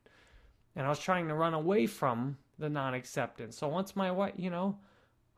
And 0.76 0.86
I 0.86 0.88
was 0.88 1.00
trying 1.00 1.28
to 1.28 1.34
run 1.34 1.54
away 1.54 1.86
from 1.86 2.36
the 2.58 2.68
non 2.68 2.94
acceptance. 2.94 3.56
So 3.56 3.68
once 3.68 3.96
my 3.96 4.10
wife, 4.10 4.34
you 4.36 4.50
know, 4.50 4.78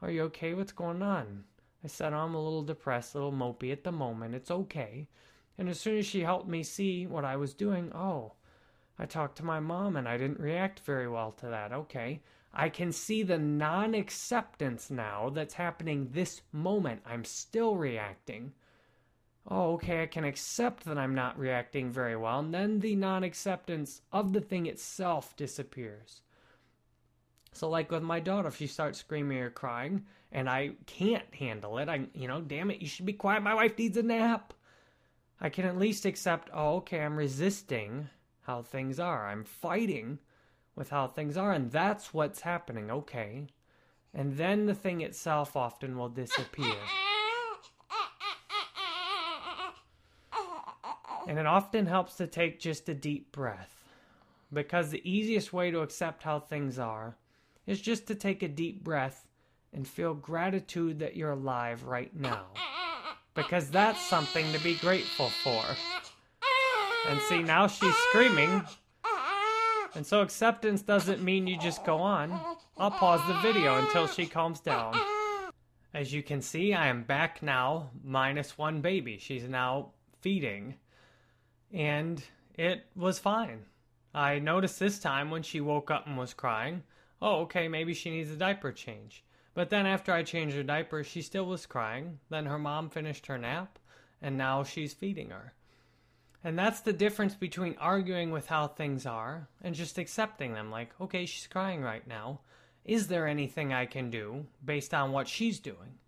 are 0.03 0.11
you 0.11 0.23
okay? 0.25 0.53
What's 0.53 0.73
going 0.73 1.03
on? 1.03 1.45
I 1.85 1.89
said, 1.89 2.13
I'm 2.13 2.35
a 2.35 2.43
little 2.43 2.63
depressed, 2.63 3.15
a 3.15 3.19
little 3.19 3.33
mopey 3.33 3.73
at 3.73 3.83
the 3.83 3.93
moment. 3.93 4.35
It's 4.35 4.51
okay. 4.51 5.09
And 5.59 5.69
as 5.69 5.81
soon 5.81 5.99
as 5.99 6.07
she 6.07 6.21
helped 6.21 6.49
me 6.49 6.63
see 6.63 7.07
what 7.07 7.25
I 7.25 7.37
was 7.37 7.55
doing, 7.55 7.93
oh, 7.95 8.33
I 8.99 9.07
talked 9.07 9.37
to 9.39 9.45
my 9.45 9.61
mom 9.61 9.97
and 9.97 10.09
I 10.09 10.17
didn't 10.17 10.41
react 10.41 10.81
very 10.81 11.09
well 11.09 11.33
to 11.33 11.47
that. 11.47 11.73
Okay. 11.73 12.21
I 12.55 12.69
can 12.69 12.93
see 12.93 13.23
the 13.23 13.39
non 13.39 13.95
acceptance 13.95 14.91
now 14.91 15.31
that's 15.31 15.55
happening 15.55 16.11
this 16.13 16.43
moment. 16.53 17.03
I'm 17.07 17.25
still 17.25 17.77
reacting. 17.77 18.53
Oh, 19.49 19.73
okay, 19.75 20.03
I 20.03 20.07
can 20.07 20.25
accept 20.25 20.85
that 20.85 20.99
I'm 20.99 21.15
not 21.15 21.39
reacting 21.39 21.91
very 21.91 22.15
well. 22.15 22.41
And 22.41 22.53
then 22.53 22.81
the 22.81 22.95
non 22.95 23.25
acceptance 23.25 24.03
of 24.13 24.33
the 24.33 24.41
thing 24.41 24.67
itself 24.67 25.35
disappears. 25.37 26.21
So, 27.53 27.69
like 27.69 27.91
with 27.91 28.03
my 28.03 28.21
daughter, 28.21 28.49
if 28.49 28.57
she 28.57 28.67
starts 28.67 28.99
screaming 28.99 29.39
or 29.39 29.51
crying 29.51 30.05
and 30.31 30.49
I 30.49 30.73
can't 30.87 31.35
handle 31.35 31.79
it, 31.79 31.89
I, 31.89 32.07
you 32.15 32.29
know, 32.29 32.41
damn 32.41 32.71
it, 32.71 32.81
you 32.81 32.89
should 32.89 33.07
be 33.07 33.13
quiet. 33.13 33.43
My 33.43 33.55
wife 33.55 33.77
needs 33.79 33.97
a 33.97 34.03
nap. 34.03 34.55
I 35.41 35.49
can 35.49 35.65
at 35.65 35.79
least 35.79 36.05
accept, 36.05 36.51
oh, 36.53 36.77
okay, 36.77 37.01
I'm 37.01 37.17
resisting 37.17 38.09
how 38.43 38.63
things 38.63 39.01
are. 39.01 39.27
I'm 39.27 39.45
fighting 39.45 40.19
with 40.75 40.91
how 40.91 41.07
things 41.07 41.37
are, 41.37 41.53
and 41.53 41.71
that's 41.71 42.15
what's 42.15 42.41
happening, 42.41 42.91
okay. 42.91 43.47
And 44.15 44.37
then 44.37 44.67
the 44.67 44.75
thing 44.75 45.01
itself 45.01 45.57
often 45.57 45.97
will 45.97 46.09
disappear. 46.09 46.75
And 51.29 51.39
it 51.39 51.47
often 51.47 51.87
helps 51.87 52.17
to 52.17 52.27
take 52.27 52.59
just 52.61 52.89
a 52.89 52.95
deep 52.95 53.33
breath. 53.33 53.85
Because 54.53 54.91
the 54.91 55.09
easiest 55.11 55.53
way 55.53 55.71
to 55.71 55.81
accept 55.81 56.25
how 56.25 56.41
things 56.41 56.79
are 56.79 57.17
is 57.67 57.81
just 57.81 58.07
to 58.09 58.15
take 58.15 58.43
a 58.43 58.49
deep 58.49 58.85
breath 58.85 59.27
and 59.73 59.89
feel 59.89 60.13
gratitude 60.15 60.99
that 60.99 61.17
you're 61.17 61.31
alive 61.31 61.85
right 61.85 62.15
now. 62.15 62.47
Because 63.35 63.71
that's 63.71 64.05
something 64.07 64.53
to 64.53 64.59
be 64.63 64.75
grateful 64.75 65.31
for. 65.43 65.65
And 67.09 67.21
see, 67.23 67.43
now 67.43 67.67
she's 67.67 67.97
screaming. 68.11 68.63
And 69.95 70.07
so 70.07 70.23
acceptance 70.23 70.83
doesn't 70.83 71.23
mean 71.23 71.47
you 71.47 71.59
just 71.59 71.85
go 71.85 71.99
on. 71.99 72.41
I'll 72.79 72.91
pause 72.91 73.21
the 73.27 73.41
video 73.41 73.79
until 73.79 74.07
she 74.07 74.27
calms 74.27 74.61
down. 74.61 74.99
As 75.93 76.13
you 76.13 76.23
can 76.23 76.41
see, 76.41 76.73
I 76.73 76.89
am 76.89 77.03
back 77.03 77.43
now, 77.43 77.91
minus 78.03 78.57
one 78.57 78.81
baby. 78.81 79.19
She's 79.19 79.49
now 79.49 79.91
feeding. 80.21 80.77
And 81.73 82.23
it 82.55 82.87
was 82.97 83.19
fine. 83.19 83.67
I 84.15 84.39
noticed 84.39 84.79
this 84.79 84.99
time 84.99 85.31
when 85.31 85.43
she 85.43 85.61
woke 85.61 85.91
up 85.91 86.07
and 86.07 86.17
was 86.17 86.35
crying, 86.35 86.83
oh, 87.21 87.41
okay, 87.43 87.69
maybe 87.69 87.95
she 87.95 88.11
needs 88.11 88.31
a 88.31 88.37
diaper 88.37 88.73
change. 88.73 89.25
But 89.55 89.69
then 89.69 89.87
after 89.87 90.13
I 90.13 90.23
changed 90.23 90.57
her 90.57 90.63
diaper, 90.63 91.05
she 91.05 91.21
still 91.21 91.47
was 91.47 91.67
crying. 91.67 92.19
Then 92.31 92.47
her 92.47 92.59
mom 92.59 92.89
finished 92.89 93.27
her 93.27 93.39
nap, 93.39 93.79
and 94.23 94.39
now 94.39 94.65
she's 94.65 94.95
feeding 94.95 95.31
her. 95.31 95.53
And 96.45 96.59
that's 96.59 96.81
the 96.81 96.93
difference 96.93 97.35
between 97.35 97.77
arguing 97.79 98.33
with 98.33 98.49
how 98.49 98.67
things 98.67 99.07
are 99.07 99.49
and 99.61 99.75
just 99.75 99.99
accepting 99.99 100.55
them. 100.55 100.71
Like, 100.71 100.91
okay, 101.01 101.25
she's 101.25 101.47
crying 101.47 101.83
right 101.83 102.07
now. 102.07 102.41
Is 102.85 103.07
there 103.07 103.29
anything 103.29 103.73
I 103.73 103.87
can 103.87 104.11
do 104.11 104.47
based 104.65 104.93
on 104.93 105.13
what 105.13 105.29
she's 105.29 105.61
doing? 105.61 105.99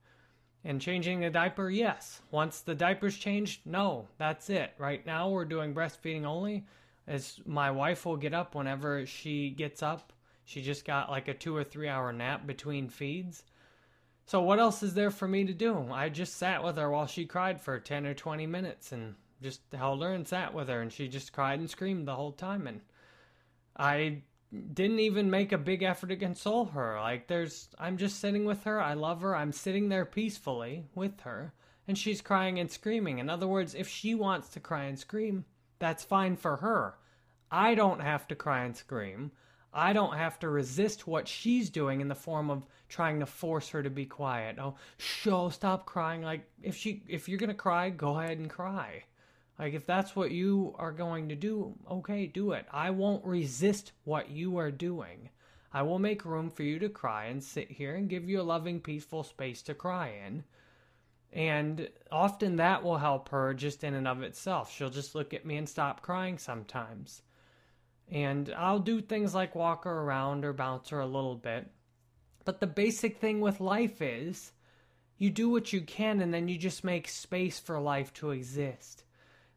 And 0.64 0.80
changing 0.80 1.20
the 1.20 1.30
diaper, 1.30 1.70
yes. 1.70 2.20
Once 2.30 2.60
the 2.60 2.74
diaper's 2.74 3.16
changed, 3.16 3.60
no, 3.64 4.08
that's 4.18 4.50
it. 4.50 4.72
Right 4.78 5.04
now, 5.06 5.28
we're 5.28 5.44
doing 5.44 5.74
breastfeeding 5.74 6.24
only. 6.24 6.66
As 7.06 7.38
my 7.44 7.70
wife 7.70 8.06
will 8.06 8.16
get 8.16 8.34
up 8.34 8.54
whenever 8.54 9.04
she 9.06 9.50
gets 9.50 9.82
up. 9.82 10.12
She 10.46 10.62
just 10.62 10.84
got 10.84 11.10
like 11.10 11.28
a 11.28 11.34
two 11.34 11.54
or 11.54 11.64
three 11.64 11.88
hour 11.88 12.12
nap 12.12 12.46
between 12.46 12.88
feeds. 12.88 13.44
So, 14.26 14.40
what 14.40 14.58
else 14.58 14.82
is 14.82 14.94
there 14.94 15.10
for 15.10 15.28
me 15.28 15.44
to 15.44 15.52
do? 15.52 15.90
I 15.92 16.08
just 16.08 16.36
sat 16.36 16.64
with 16.64 16.78
her 16.78 16.90
while 16.90 17.06
she 17.06 17.26
cried 17.26 17.60
for 17.60 17.78
10 17.78 18.06
or 18.06 18.14
20 18.14 18.46
minutes 18.46 18.92
and 18.92 19.14
just 19.44 19.60
held 19.72 20.02
her 20.02 20.12
and 20.12 20.26
sat 20.26 20.52
with 20.54 20.68
her, 20.68 20.80
and 20.80 20.92
she 20.92 21.06
just 21.06 21.32
cried 21.32 21.60
and 21.60 21.70
screamed 21.70 22.08
the 22.08 22.16
whole 22.16 22.32
time. 22.32 22.66
And 22.66 22.80
I 23.76 24.22
didn't 24.72 25.00
even 25.00 25.30
make 25.30 25.52
a 25.52 25.58
big 25.58 25.82
effort 25.82 26.08
to 26.08 26.16
console 26.16 26.64
her. 26.64 26.98
Like, 26.98 27.28
there's, 27.28 27.68
I'm 27.78 27.96
just 27.96 28.18
sitting 28.18 28.44
with 28.44 28.64
her. 28.64 28.80
I 28.80 28.94
love 28.94 29.20
her. 29.20 29.36
I'm 29.36 29.52
sitting 29.52 29.88
there 29.88 30.06
peacefully 30.06 30.86
with 30.94 31.20
her, 31.20 31.52
and 31.86 31.96
she's 31.96 32.20
crying 32.20 32.58
and 32.58 32.70
screaming. 32.70 33.18
In 33.18 33.30
other 33.30 33.46
words, 33.46 33.74
if 33.74 33.88
she 33.88 34.14
wants 34.14 34.48
to 34.50 34.60
cry 34.60 34.84
and 34.84 34.98
scream, 34.98 35.44
that's 35.78 36.02
fine 36.02 36.36
for 36.36 36.56
her. 36.56 36.96
I 37.50 37.74
don't 37.74 38.00
have 38.00 38.26
to 38.28 38.34
cry 38.34 38.64
and 38.64 38.76
scream. 38.76 39.30
I 39.72 39.92
don't 39.92 40.16
have 40.16 40.38
to 40.38 40.48
resist 40.48 41.06
what 41.06 41.26
she's 41.26 41.68
doing 41.68 42.00
in 42.00 42.08
the 42.08 42.14
form 42.14 42.48
of 42.48 42.66
trying 42.88 43.18
to 43.20 43.26
force 43.26 43.68
her 43.70 43.82
to 43.82 43.90
be 43.90 44.06
quiet. 44.06 44.56
Oh, 44.60 44.76
show, 44.98 45.48
stop 45.48 45.84
crying. 45.84 46.22
Like 46.22 46.48
if 46.62 46.76
she 46.76 47.02
if 47.08 47.28
you're 47.28 47.38
going 47.38 47.48
to 47.48 47.54
cry, 47.54 47.90
go 47.90 48.18
ahead 48.18 48.38
and 48.38 48.48
cry. 48.48 49.02
Like, 49.58 49.74
if 49.74 49.86
that's 49.86 50.16
what 50.16 50.32
you 50.32 50.74
are 50.78 50.92
going 50.92 51.28
to 51.28 51.36
do, 51.36 51.74
okay, 51.90 52.26
do 52.26 52.52
it. 52.52 52.66
I 52.72 52.90
won't 52.90 53.24
resist 53.24 53.92
what 54.04 54.30
you 54.30 54.56
are 54.58 54.70
doing. 54.70 55.30
I 55.72 55.82
will 55.82 55.98
make 55.98 56.24
room 56.24 56.50
for 56.50 56.62
you 56.62 56.78
to 56.80 56.88
cry 56.88 57.26
and 57.26 57.42
sit 57.42 57.70
here 57.70 57.94
and 57.94 58.08
give 58.08 58.28
you 58.28 58.40
a 58.40 58.42
loving, 58.42 58.80
peaceful 58.80 59.22
space 59.22 59.62
to 59.62 59.74
cry 59.74 60.12
in. 60.26 60.44
And 61.32 61.88
often 62.12 62.56
that 62.56 62.84
will 62.84 62.98
help 62.98 63.28
her 63.30 63.54
just 63.54 63.82
in 63.82 63.94
and 63.94 64.06
of 64.06 64.22
itself. 64.22 64.72
She'll 64.72 64.90
just 64.90 65.16
look 65.16 65.34
at 65.34 65.44
me 65.44 65.56
and 65.56 65.68
stop 65.68 66.00
crying 66.00 66.38
sometimes. 66.38 67.22
And 68.08 68.54
I'll 68.56 68.78
do 68.78 69.00
things 69.00 69.34
like 69.34 69.56
walk 69.56 69.84
her 69.84 70.02
around 70.02 70.44
or 70.44 70.52
bounce 70.52 70.90
her 70.90 71.00
a 71.00 71.06
little 71.06 71.34
bit. 71.34 71.68
But 72.44 72.60
the 72.60 72.66
basic 72.66 73.18
thing 73.18 73.40
with 73.40 73.60
life 73.60 74.00
is 74.00 74.52
you 75.18 75.30
do 75.30 75.48
what 75.48 75.72
you 75.72 75.80
can 75.80 76.20
and 76.20 76.32
then 76.32 76.46
you 76.48 76.58
just 76.58 76.84
make 76.84 77.08
space 77.08 77.58
for 77.58 77.80
life 77.80 78.12
to 78.14 78.30
exist. 78.30 79.04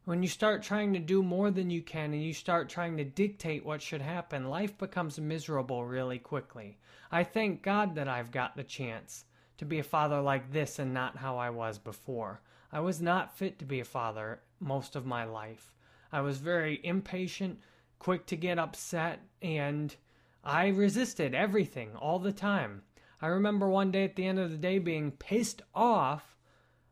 When 0.07 0.23
you 0.23 0.29
start 0.29 0.63
trying 0.63 0.93
to 0.93 0.99
do 0.99 1.21
more 1.21 1.51
than 1.51 1.69
you 1.69 1.81
can 1.81 2.13
and 2.13 2.23
you 2.23 2.33
start 2.33 2.69
trying 2.69 2.95
to 2.95 3.03
dictate 3.03 3.65
what 3.65 3.81
should 3.81 4.01
happen, 4.01 4.49
life 4.49 4.77
becomes 4.77 5.19
miserable 5.19 5.83
really 5.83 6.17
quickly. 6.17 6.77
I 7.11 7.25
thank 7.25 7.61
God 7.61 7.95
that 7.95 8.07
I've 8.07 8.31
got 8.31 8.55
the 8.55 8.63
chance 8.63 9.25
to 9.57 9.65
be 9.65 9.79
a 9.79 9.83
father 9.83 10.21
like 10.21 10.53
this 10.53 10.79
and 10.79 10.93
not 10.93 11.17
how 11.17 11.37
I 11.37 11.49
was 11.49 11.77
before. 11.77 12.39
I 12.71 12.79
was 12.79 13.01
not 13.01 13.35
fit 13.35 13.59
to 13.59 13.65
be 13.65 13.81
a 13.81 13.83
father 13.83 14.39
most 14.61 14.95
of 14.95 15.05
my 15.05 15.25
life. 15.25 15.73
I 16.09 16.21
was 16.21 16.37
very 16.37 16.79
impatient, 16.85 17.59
quick 17.99 18.25
to 18.27 18.37
get 18.37 18.57
upset, 18.57 19.19
and 19.41 19.93
I 20.41 20.69
resisted 20.69 21.35
everything 21.35 21.97
all 21.97 22.19
the 22.19 22.31
time. 22.31 22.83
I 23.21 23.27
remember 23.27 23.67
one 23.67 23.91
day 23.91 24.05
at 24.05 24.15
the 24.15 24.25
end 24.25 24.39
of 24.39 24.51
the 24.51 24.57
day 24.57 24.79
being 24.79 25.11
pissed 25.11 25.63
off 25.75 26.36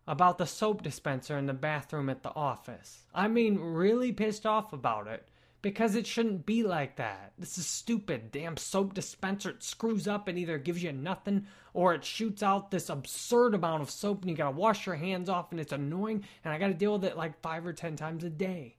about 0.07 0.37
the 0.37 0.45
soap 0.45 0.83
dispenser 0.83 1.37
in 1.37 1.45
the 1.45 1.53
bathroom 1.53 2.09
at 2.09 2.23
the 2.23 2.33
office. 2.35 3.05
I 3.13 3.27
mean, 3.27 3.59
really 3.59 4.11
pissed 4.11 4.45
off 4.45 4.71
about 4.71 5.07
it 5.07 5.27
because 5.65 5.95
it 5.95 6.05
shouldn't 6.05 6.45
be 6.45 6.61
like 6.61 6.95
that. 6.97 7.33
This 7.39 7.57
is 7.57 7.65
stupid. 7.65 8.31
Damn 8.31 8.55
soap 8.55 8.93
dispenser 8.93 9.49
it 9.49 9.63
screws 9.63 10.07
up 10.07 10.27
and 10.27 10.37
either 10.37 10.59
gives 10.59 10.83
you 10.83 10.91
nothing 10.91 11.47
or 11.73 11.95
it 11.95 12.05
shoots 12.05 12.43
out 12.43 12.69
this 12.69 12.87
absurd 12.87 13.55
amount 13.55 13.81
of 13.81 13.89
soap 13.89 14.21
and 14.21 14.29
you 14.29 14.37
gotta 14.37 14.55
wash 14.55 14.85
your 14.85 14.93
hands 14.93 15.27
off 15.27 15.51
and 15.51 15.59
it's 15.59 15.73
annoying 15.73 16.23
and 16.43 16.53
I 16.53 16.59
gotta 16.59 16.75
deal 16.75 16.93
with 16.93 17.05
it 17.05 17.17
like 17.17 17.41
five 17.41 17.65
or 17.65 17.73
ten 17.73 17.95
times 17.95 18.23
a 18.23 18.29
day. 18.29 18.77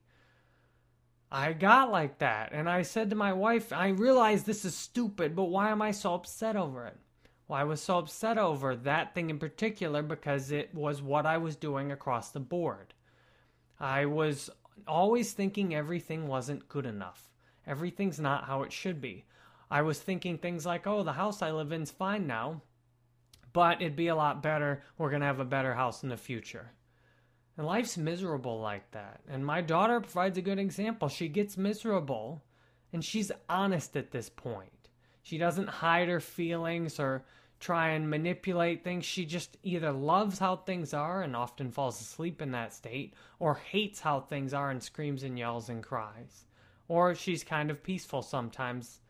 I 1.33 1.55
got 1.55 1.91
like 1.91 2.19
that 2.19 2.53
and 2.53 2.71
I 2.71 2.83
said 2.83 3.11
to 3.11 3.17
my 3.17 3.33
wife, 3.33 3.73
I 3.73 3.89
realize 3.89 4.45
this 4.45 4.65
is 4.65 4.77
stupid, 4.77 5.35
but 5.35 5.47
why 5.47 5.71
am 5.71 5.83
I 5.83 5.91
so 5.91 6.15
upset 6.15 6.55
over 6.55 6.87
it? 6.87 6.97
Well, 7.49 7.61
I 7.61 7.65
was 7.65 7.81
so 7.81 7.99
upset 7.99 8.39
over 8.39 8.75
that 8.75 9.15
thing 9.15 9.31
in 9.31 9.39
particular 9.39 10.03
because 10.03 10.51
it 10.51 10.75
was 10.75 11.01
what 11.01 11.27
I 11.27 11.39
was 11.39 11.57
doing 11.57 11.93
across 11.93 12.31
the 12.31 12.41
board. 12.41 12.95
I 13.79 14.07
was 14.07 14.51
always 14.87 15.33
thinking 15.33 15.75
everything 15.75 16.27
wasn't 16.27 16.69
good 16.69 16.87
enough. 16.87 17.31
Everything's 17.67 18.19
not 18.19 18.45
how 18.45 18.63
it 18.63 18.73
should 18.73 19.01
be. 19.01 19.25
I 19.71 19.83
was 19.83 19.99
thinking 19.99 20.39
things 20.39 20.67
like, 20.67 20.87
oh, 20.87 21.03
the 21.03 21.13
house 21.13 21.43
I 21.43 21.51
live 21.51 21.73
in's 21.73 21.91
fine 21.91 22.27
now, 22.27 22.63
but 23.53 23.81
it'd 23.81 23.97
be 23.97 24.09
a 24.09 24.17
lot 24.17 24.43
better. 24.43 24.83
We're 24.99 25.11
going 25.11 25.21
to 25.21 25.27
have 25.27 25.41
a 25.41 25.45
better 25.45 25.75
house 25.75 26.03
in 26.03 26.09
the 26.09 26.17
future. 26.17 26.73
And 27.57 27.67
life's 27.67 27.97
miserable 27.97 28.61
like 28.61 28.91
that. 28.93 29.21
And 29.29 29.45
my 29.45 29.61
daughter 29.63 30.01
provides 30.01 30.37
a 30.39 30.43
good 30.43 30.59
example. 30.59 31.09
She 31.09 31.29
gets 31.29 31.57
miserable 31.57 32.45
and 32.93 33.05
she's 33.05 33.33
honest 33.49 33.97
at 33.97 34.11
this 34.11 34.29
point. 34.29 34.73
She 35.27 35.39
doesn't 35.39 35.69
hide 35.69 36.07
her 36.07 36.21
feelings 36.21 37.01
or 37.01 37.25
try 37.59 37.89
and 37.89 38.09
manipulate 38.09 38.85
things. 38.85 39.05
She 39.05 39.27
just 39.27 39.57
either 39.65 39.91
loves 39.91 40.39
how 40.39 40.55
things 40.55 40.95
are 40.95 41.23
and 41.23 41.35
often 41.35 41.73
falls 41.73 42.01
asleep 42.01 42.41
in 42.41 42.53
that 42.53 42.73
state, 42.73 43.15
or 43.41 43.57
hates 43.57 43.99
how 43.99 44.21
things 44.21 44.55
are 44.55 44.71
and 44.71 44.81
screams 44.81 45.25
and 45.25 45.37
yells 45.37 45.69
and 45.69 45.83
cries. 45.83 46.47
Or 46.87 47.13
she's 47.17 47.43
kind 47.43 47.73
of 47.73 47.83
peaceful 47.83 48.23
sometimes 48.23 49.01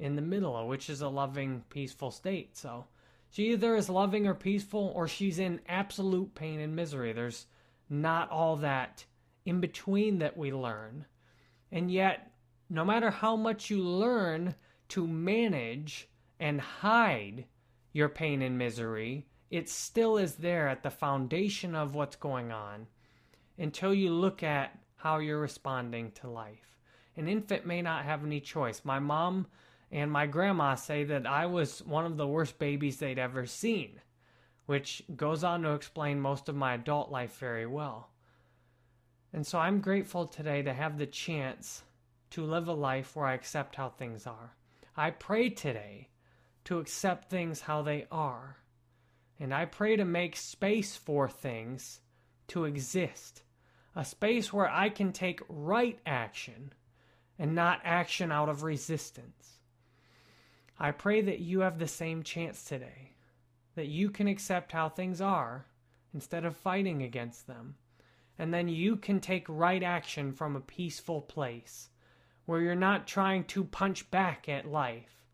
in 0.00 0.16
the 0.16 0.22
middle, 0.22 0.66
which 0.66 0.90
is 0.90 1.02
a 1.02 1.08
loving, 1.08 1.62
peaceful 1.70 2.10
state. 2.10 2.56
So 2.56 2.86
she 3.30 3.52
either 3.52 3.76
is 3.76 3.88
loving 3.88 4.26
or 4.26 4.34
peaceful, 4.34 4.92
or 4.96 5.06
she's 5.06 5.38
in 5.38 5.60
absolute 5.68 6.34
pain 6.34 6.58
and 6.58 6.74
misery. 6.74 7.12
There's 7.12 7.46
not 7.88 8.28
all 8.28 8.56
that 8.56 9.04
in 9.46 9.60
between 9.60 10.18
that 10.18 10.36
we 10.36 10.52
learn. 10.52 11.04
And 11.70 11.92
yet, 11.92 12.32
no 12.68 12.84
matter 12.84 13.12
how 13.12 13.36
much 13.36 13.70
you 13.70 13.80
learn 13.84 14.56
to 14.90 15.06
manage 15.06 16.08
and 16.38 16.60
hide 16.60 17.44
your 17.92 18.08
pain 18.08 18.42
and 18.42 18.56
misery, 18.56 19.26
it 19.50 19.68
still 19.68 20.16
is 20.16 20.36
there 20.36 20.68
at 20.68 20.82
the 20.82 20.90
foundation 20.90 21.74
of 21.74 21.94
what's 21.94 22.16
going 22.16 22.52
on 22.52 22.86
until 23.58 23.92
you 23.92 24.12
look 24.12 24.42
at 24.42 24.78
how 24.96 25.18
you're 25.18 25.40
responding 25.40 26.12
to 26.12 26.28
life. 26.28 26.78
An 27.16 27.28
infant 27.28 27.66
may 27.66 27.82
not 27.82 28.04
have 28.04 28.24
any 28.24 28.40
choice. 28.40 28.82
My 28.84 28.98
mom 28.98 29.46
and 29.90 30.10
my 30.10 30.26
grandma 30.26 30.76
say 30.76 31.04
that 31.04 31.26
I 31.26 31.46
was 31.46 31.82
one 31.82 32.06
of 32.06 32.16
the 32.16 32.26
worst 32.26 32.58
babies 32.58 32.98
they'd 32.98 33.18
ever 33.18 33.46
seen, 33.46 34.00
which 34.66 35.02
goes 35.16 35.42
on 35.42 35.62
to 35.62 35.72
explain 35.72 36.20
most 36.20 36.48
of 36.48 36.54
my 36.54 36.74
adult 36.74 37.10
life 37.10 37.38
very 37.38 37.66
well. 37.66 38.10
And 39.32 39.46
so 39.46 39.58
I'm 39.58 39.80
grateful 39.80 40.26
today 40.26 40.62
to 40.62 40.72
have 40.72 40.98
the 40.98 41.06
chance 41.06 41.82
to 42.30 42.44
live 42.44 42.68
a 42.68 42.72
life 42.72 43.16
where 43.16 43.26
I 43.26 43.34
accept 43.34 43.74
how 43.74 43.88
things 43.88 44.26
are. 44.26 44.54
I 45.00 45.12
pray 45.12 45.48
today 45.48 46.10
to 46.64 46.78
accept 46.78 47.30
things 47.30 47.62
how 47.62 47.80
they 47.80 48.06
are. 48.12 48.58
And 49.38 49.54
I 49.54 49.64
pray 49.64 49.96
to 49.96 50.04
make 50.04 50.36
space 50.36 50.94
for 50.94 51.26
things 51.26 52.00
to 52.48 52.66
exist. 52.66 53.42
A 53.96 54.04
space 54.04 54.52
where 54.52 54.68
I 54.68 54.90
can 54.90 55.14
take 55.14 55.40
right 55.48 55.98
action 56.04 56.74
and 57.38 57.54
not 57.54 57.80
action 57.82 58.30
out 58.30 58.50
of 58.50 58.62
resistance. 58.62 59.60
I 60.78 60.90
pray 60.90 61.22
that 61.22 61.40
you 61.40 61.60
have 61.60 61.78
the 61.78 61.88
same 61.88 62.22
chance 62.22 62.62
today, 62.62 63.14
that 63.76 63.88
you 63.88 64.10
can 64.10 64.28
accept 64.28 64.70
how 64.70 64.90
things 64.90 65.22
are 65.22 65.64
instead 66.12 66.44
of 66.44 66.58
fighting 66.58 67.02
against 67.02 67.46
them. 67.46 67.76
And 68.38 68.52
then 68.52 68.68
you 68.68 68.96
can 68.96 69.20
take 69.20 69.46
right 69.48 69.82
action 69.82 70.34
from 70.34 70.56
a 70.56 70.60
peaceful 70.60 71.22
place 71.22 71.88
where 72.50 72.60
you're 72.60 72.74
not 72.74 73.06
trying 73.06 73.44
to 73.44 73.62
punch 73.62 74.10
back 74.10 74.48
at 74.48 74.66
life, 74.66 75.24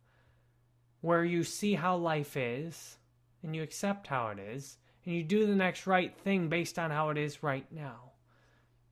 where 1.00 1.25
you 1.25 1.42
see 1.42 1.73
how 1.73 1.96
life 1.96 2.37
is 2.37 2.99
and 3.42 3.56
you 3.56 3.62
accept 3.62 4.06
how 4.06 4.28
it 4.28 4.38
is, 4.38 4.76
and 5.04 5.14
you 5.14 5.23
do 5.23 5.46
the 5.46 5.54
next 5.54 5.87
right 5.87 6.14
thing 6.18 6.49
based 6.49 6.78
on 6.78 6.90
how 6.90 7.08
it 7.08 7.16
is 7.16 7.42
right 7.42 7.66
now. 7.73 8.12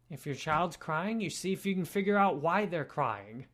If 0.08 0.24
your 0.24 0.34
child's 0.34 0.76
crying, 0.76 1.20
you 1.20 1.28
see 1.28 1.52
if 1.52 1.66
you 1.66 1.74
can 1.74 1.84
figure 1.84 2.16
out 2.16 2.40
why 2.40 2.64
they're 2.64 2.84
crying 2.86 3.44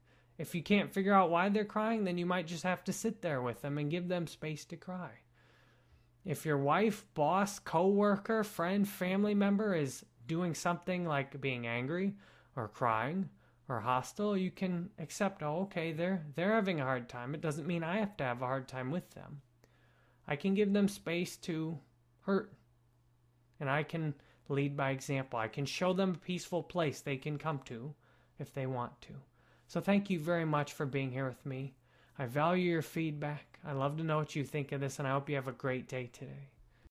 if 0.40 0.54
you 0.54 0.62
can't 0.62 0.90
figure 0.90 1.12
out 1.12 1.28
why 1.28 1.50
they're 1.50 1.66
crying, 1.66 2.04
then 2.04 2.16
you 2.16 2.24
might 2.24 2.46
just 2.46 2.62
have 2.62 2.82
to 2.84 2.94
sit 2.94 3.20
there 3.20 3.42
with 3.42 3.60
them 3.60 3.76
and 3.76 3.90
give 3.90 4.08
them 4.08 4.26
space 4.26 4.64
to 4.66 4.76
cry. 4.76 5.10
If 6.24 6.46
your 6.46 6.56
wife, 6.56 7.04
boss, 7.12 7.58
coworker, 7.58 8.42
friend, 8.42 8.88
family 8.88 9.34
member 9.34 9.74
is 9.74 10.02
doing 10.26 10.54
something 10.54 11.04
like 11.04 11.42
being 11.42 11.66
angry 11.66 12.14
or 12.56 12.68
crying 12.68 13.28
or 13.70 13.80
hostile, 13.80 14.36
you 14.36 14.50
can 14.50 14.90
accept, 14.98 15.42
oh, 15.42 15.62
okay, 15.62 15.92
they're 15.92 16.24
they're 16.34 16.54
having 16.54 16.80
a 16.80 16.84
hard 16.84 17.08
time. 17.08 17.34
It 17.34 17.40
doesn't 17.40 17.66
mean 17.66 17.84
I 17.84 17.98
have 17.98 18.16
to 18.18 18.24
have 18.24 18.42
a 18.42 18.46
hard 18.46 18.68
time 18.68 18.90
with 18.90 19.08
them. 19.10 19.40
I 20.26 20.36
can 20.36 20.54
give 20.54 20.72
them 20.72 20.88
space 20.88 21.36
to 21.38 21.78
hurt. 22.22 22.52
And 23.60 23.70
I 23.70 23.82
can 23.82 24.14
lead 24.48 24.76
by 24.76 24.90
example. 24.90 25.38
I 25.38 25.48
can 25.48 25.66
show 25.66 25.92
them 25.92 26.14
a 26.14 26.26
peaceful 26.26 26.62
place 26.62 27.00
they 27.00 27.16
can 27.16 27.38
come 27.38 27.60
to 27.66 27.94
if 28.38 28.52
they 28.52 28.66
want 28.66 29.00
to. 29.02 29.12
So 29.68 29.80
thank 29.80 30.10
you 30.10 30.18
very 30.18 30.44
much 30.44 30.72
for 30.72 30.86
being 30.86 31.12
here 31.12 31.28
with 31.28 31.44
me. 31.46 31.74
I 32.18 32.26
value 32.26 32.70
your 32.70 32.82
feedback. 32.82 33.58
I 33.64 33.72
love 33.72 33.96
to 33.98 34.04
know 34.04 34.18
what 34.18 34.34
you 34.34 34.44
think 34.44 34.72
of 34.72 34.80
this, 34.80 34.98
and 34.98 35.06
I 35.06 35.12
hope 35.12 35.28
you 35.28 35.36
have 35.36 35.48
a 35.48 35.52
great 35.52 35.88
day 35.88 36.10
today. 36.12 36.50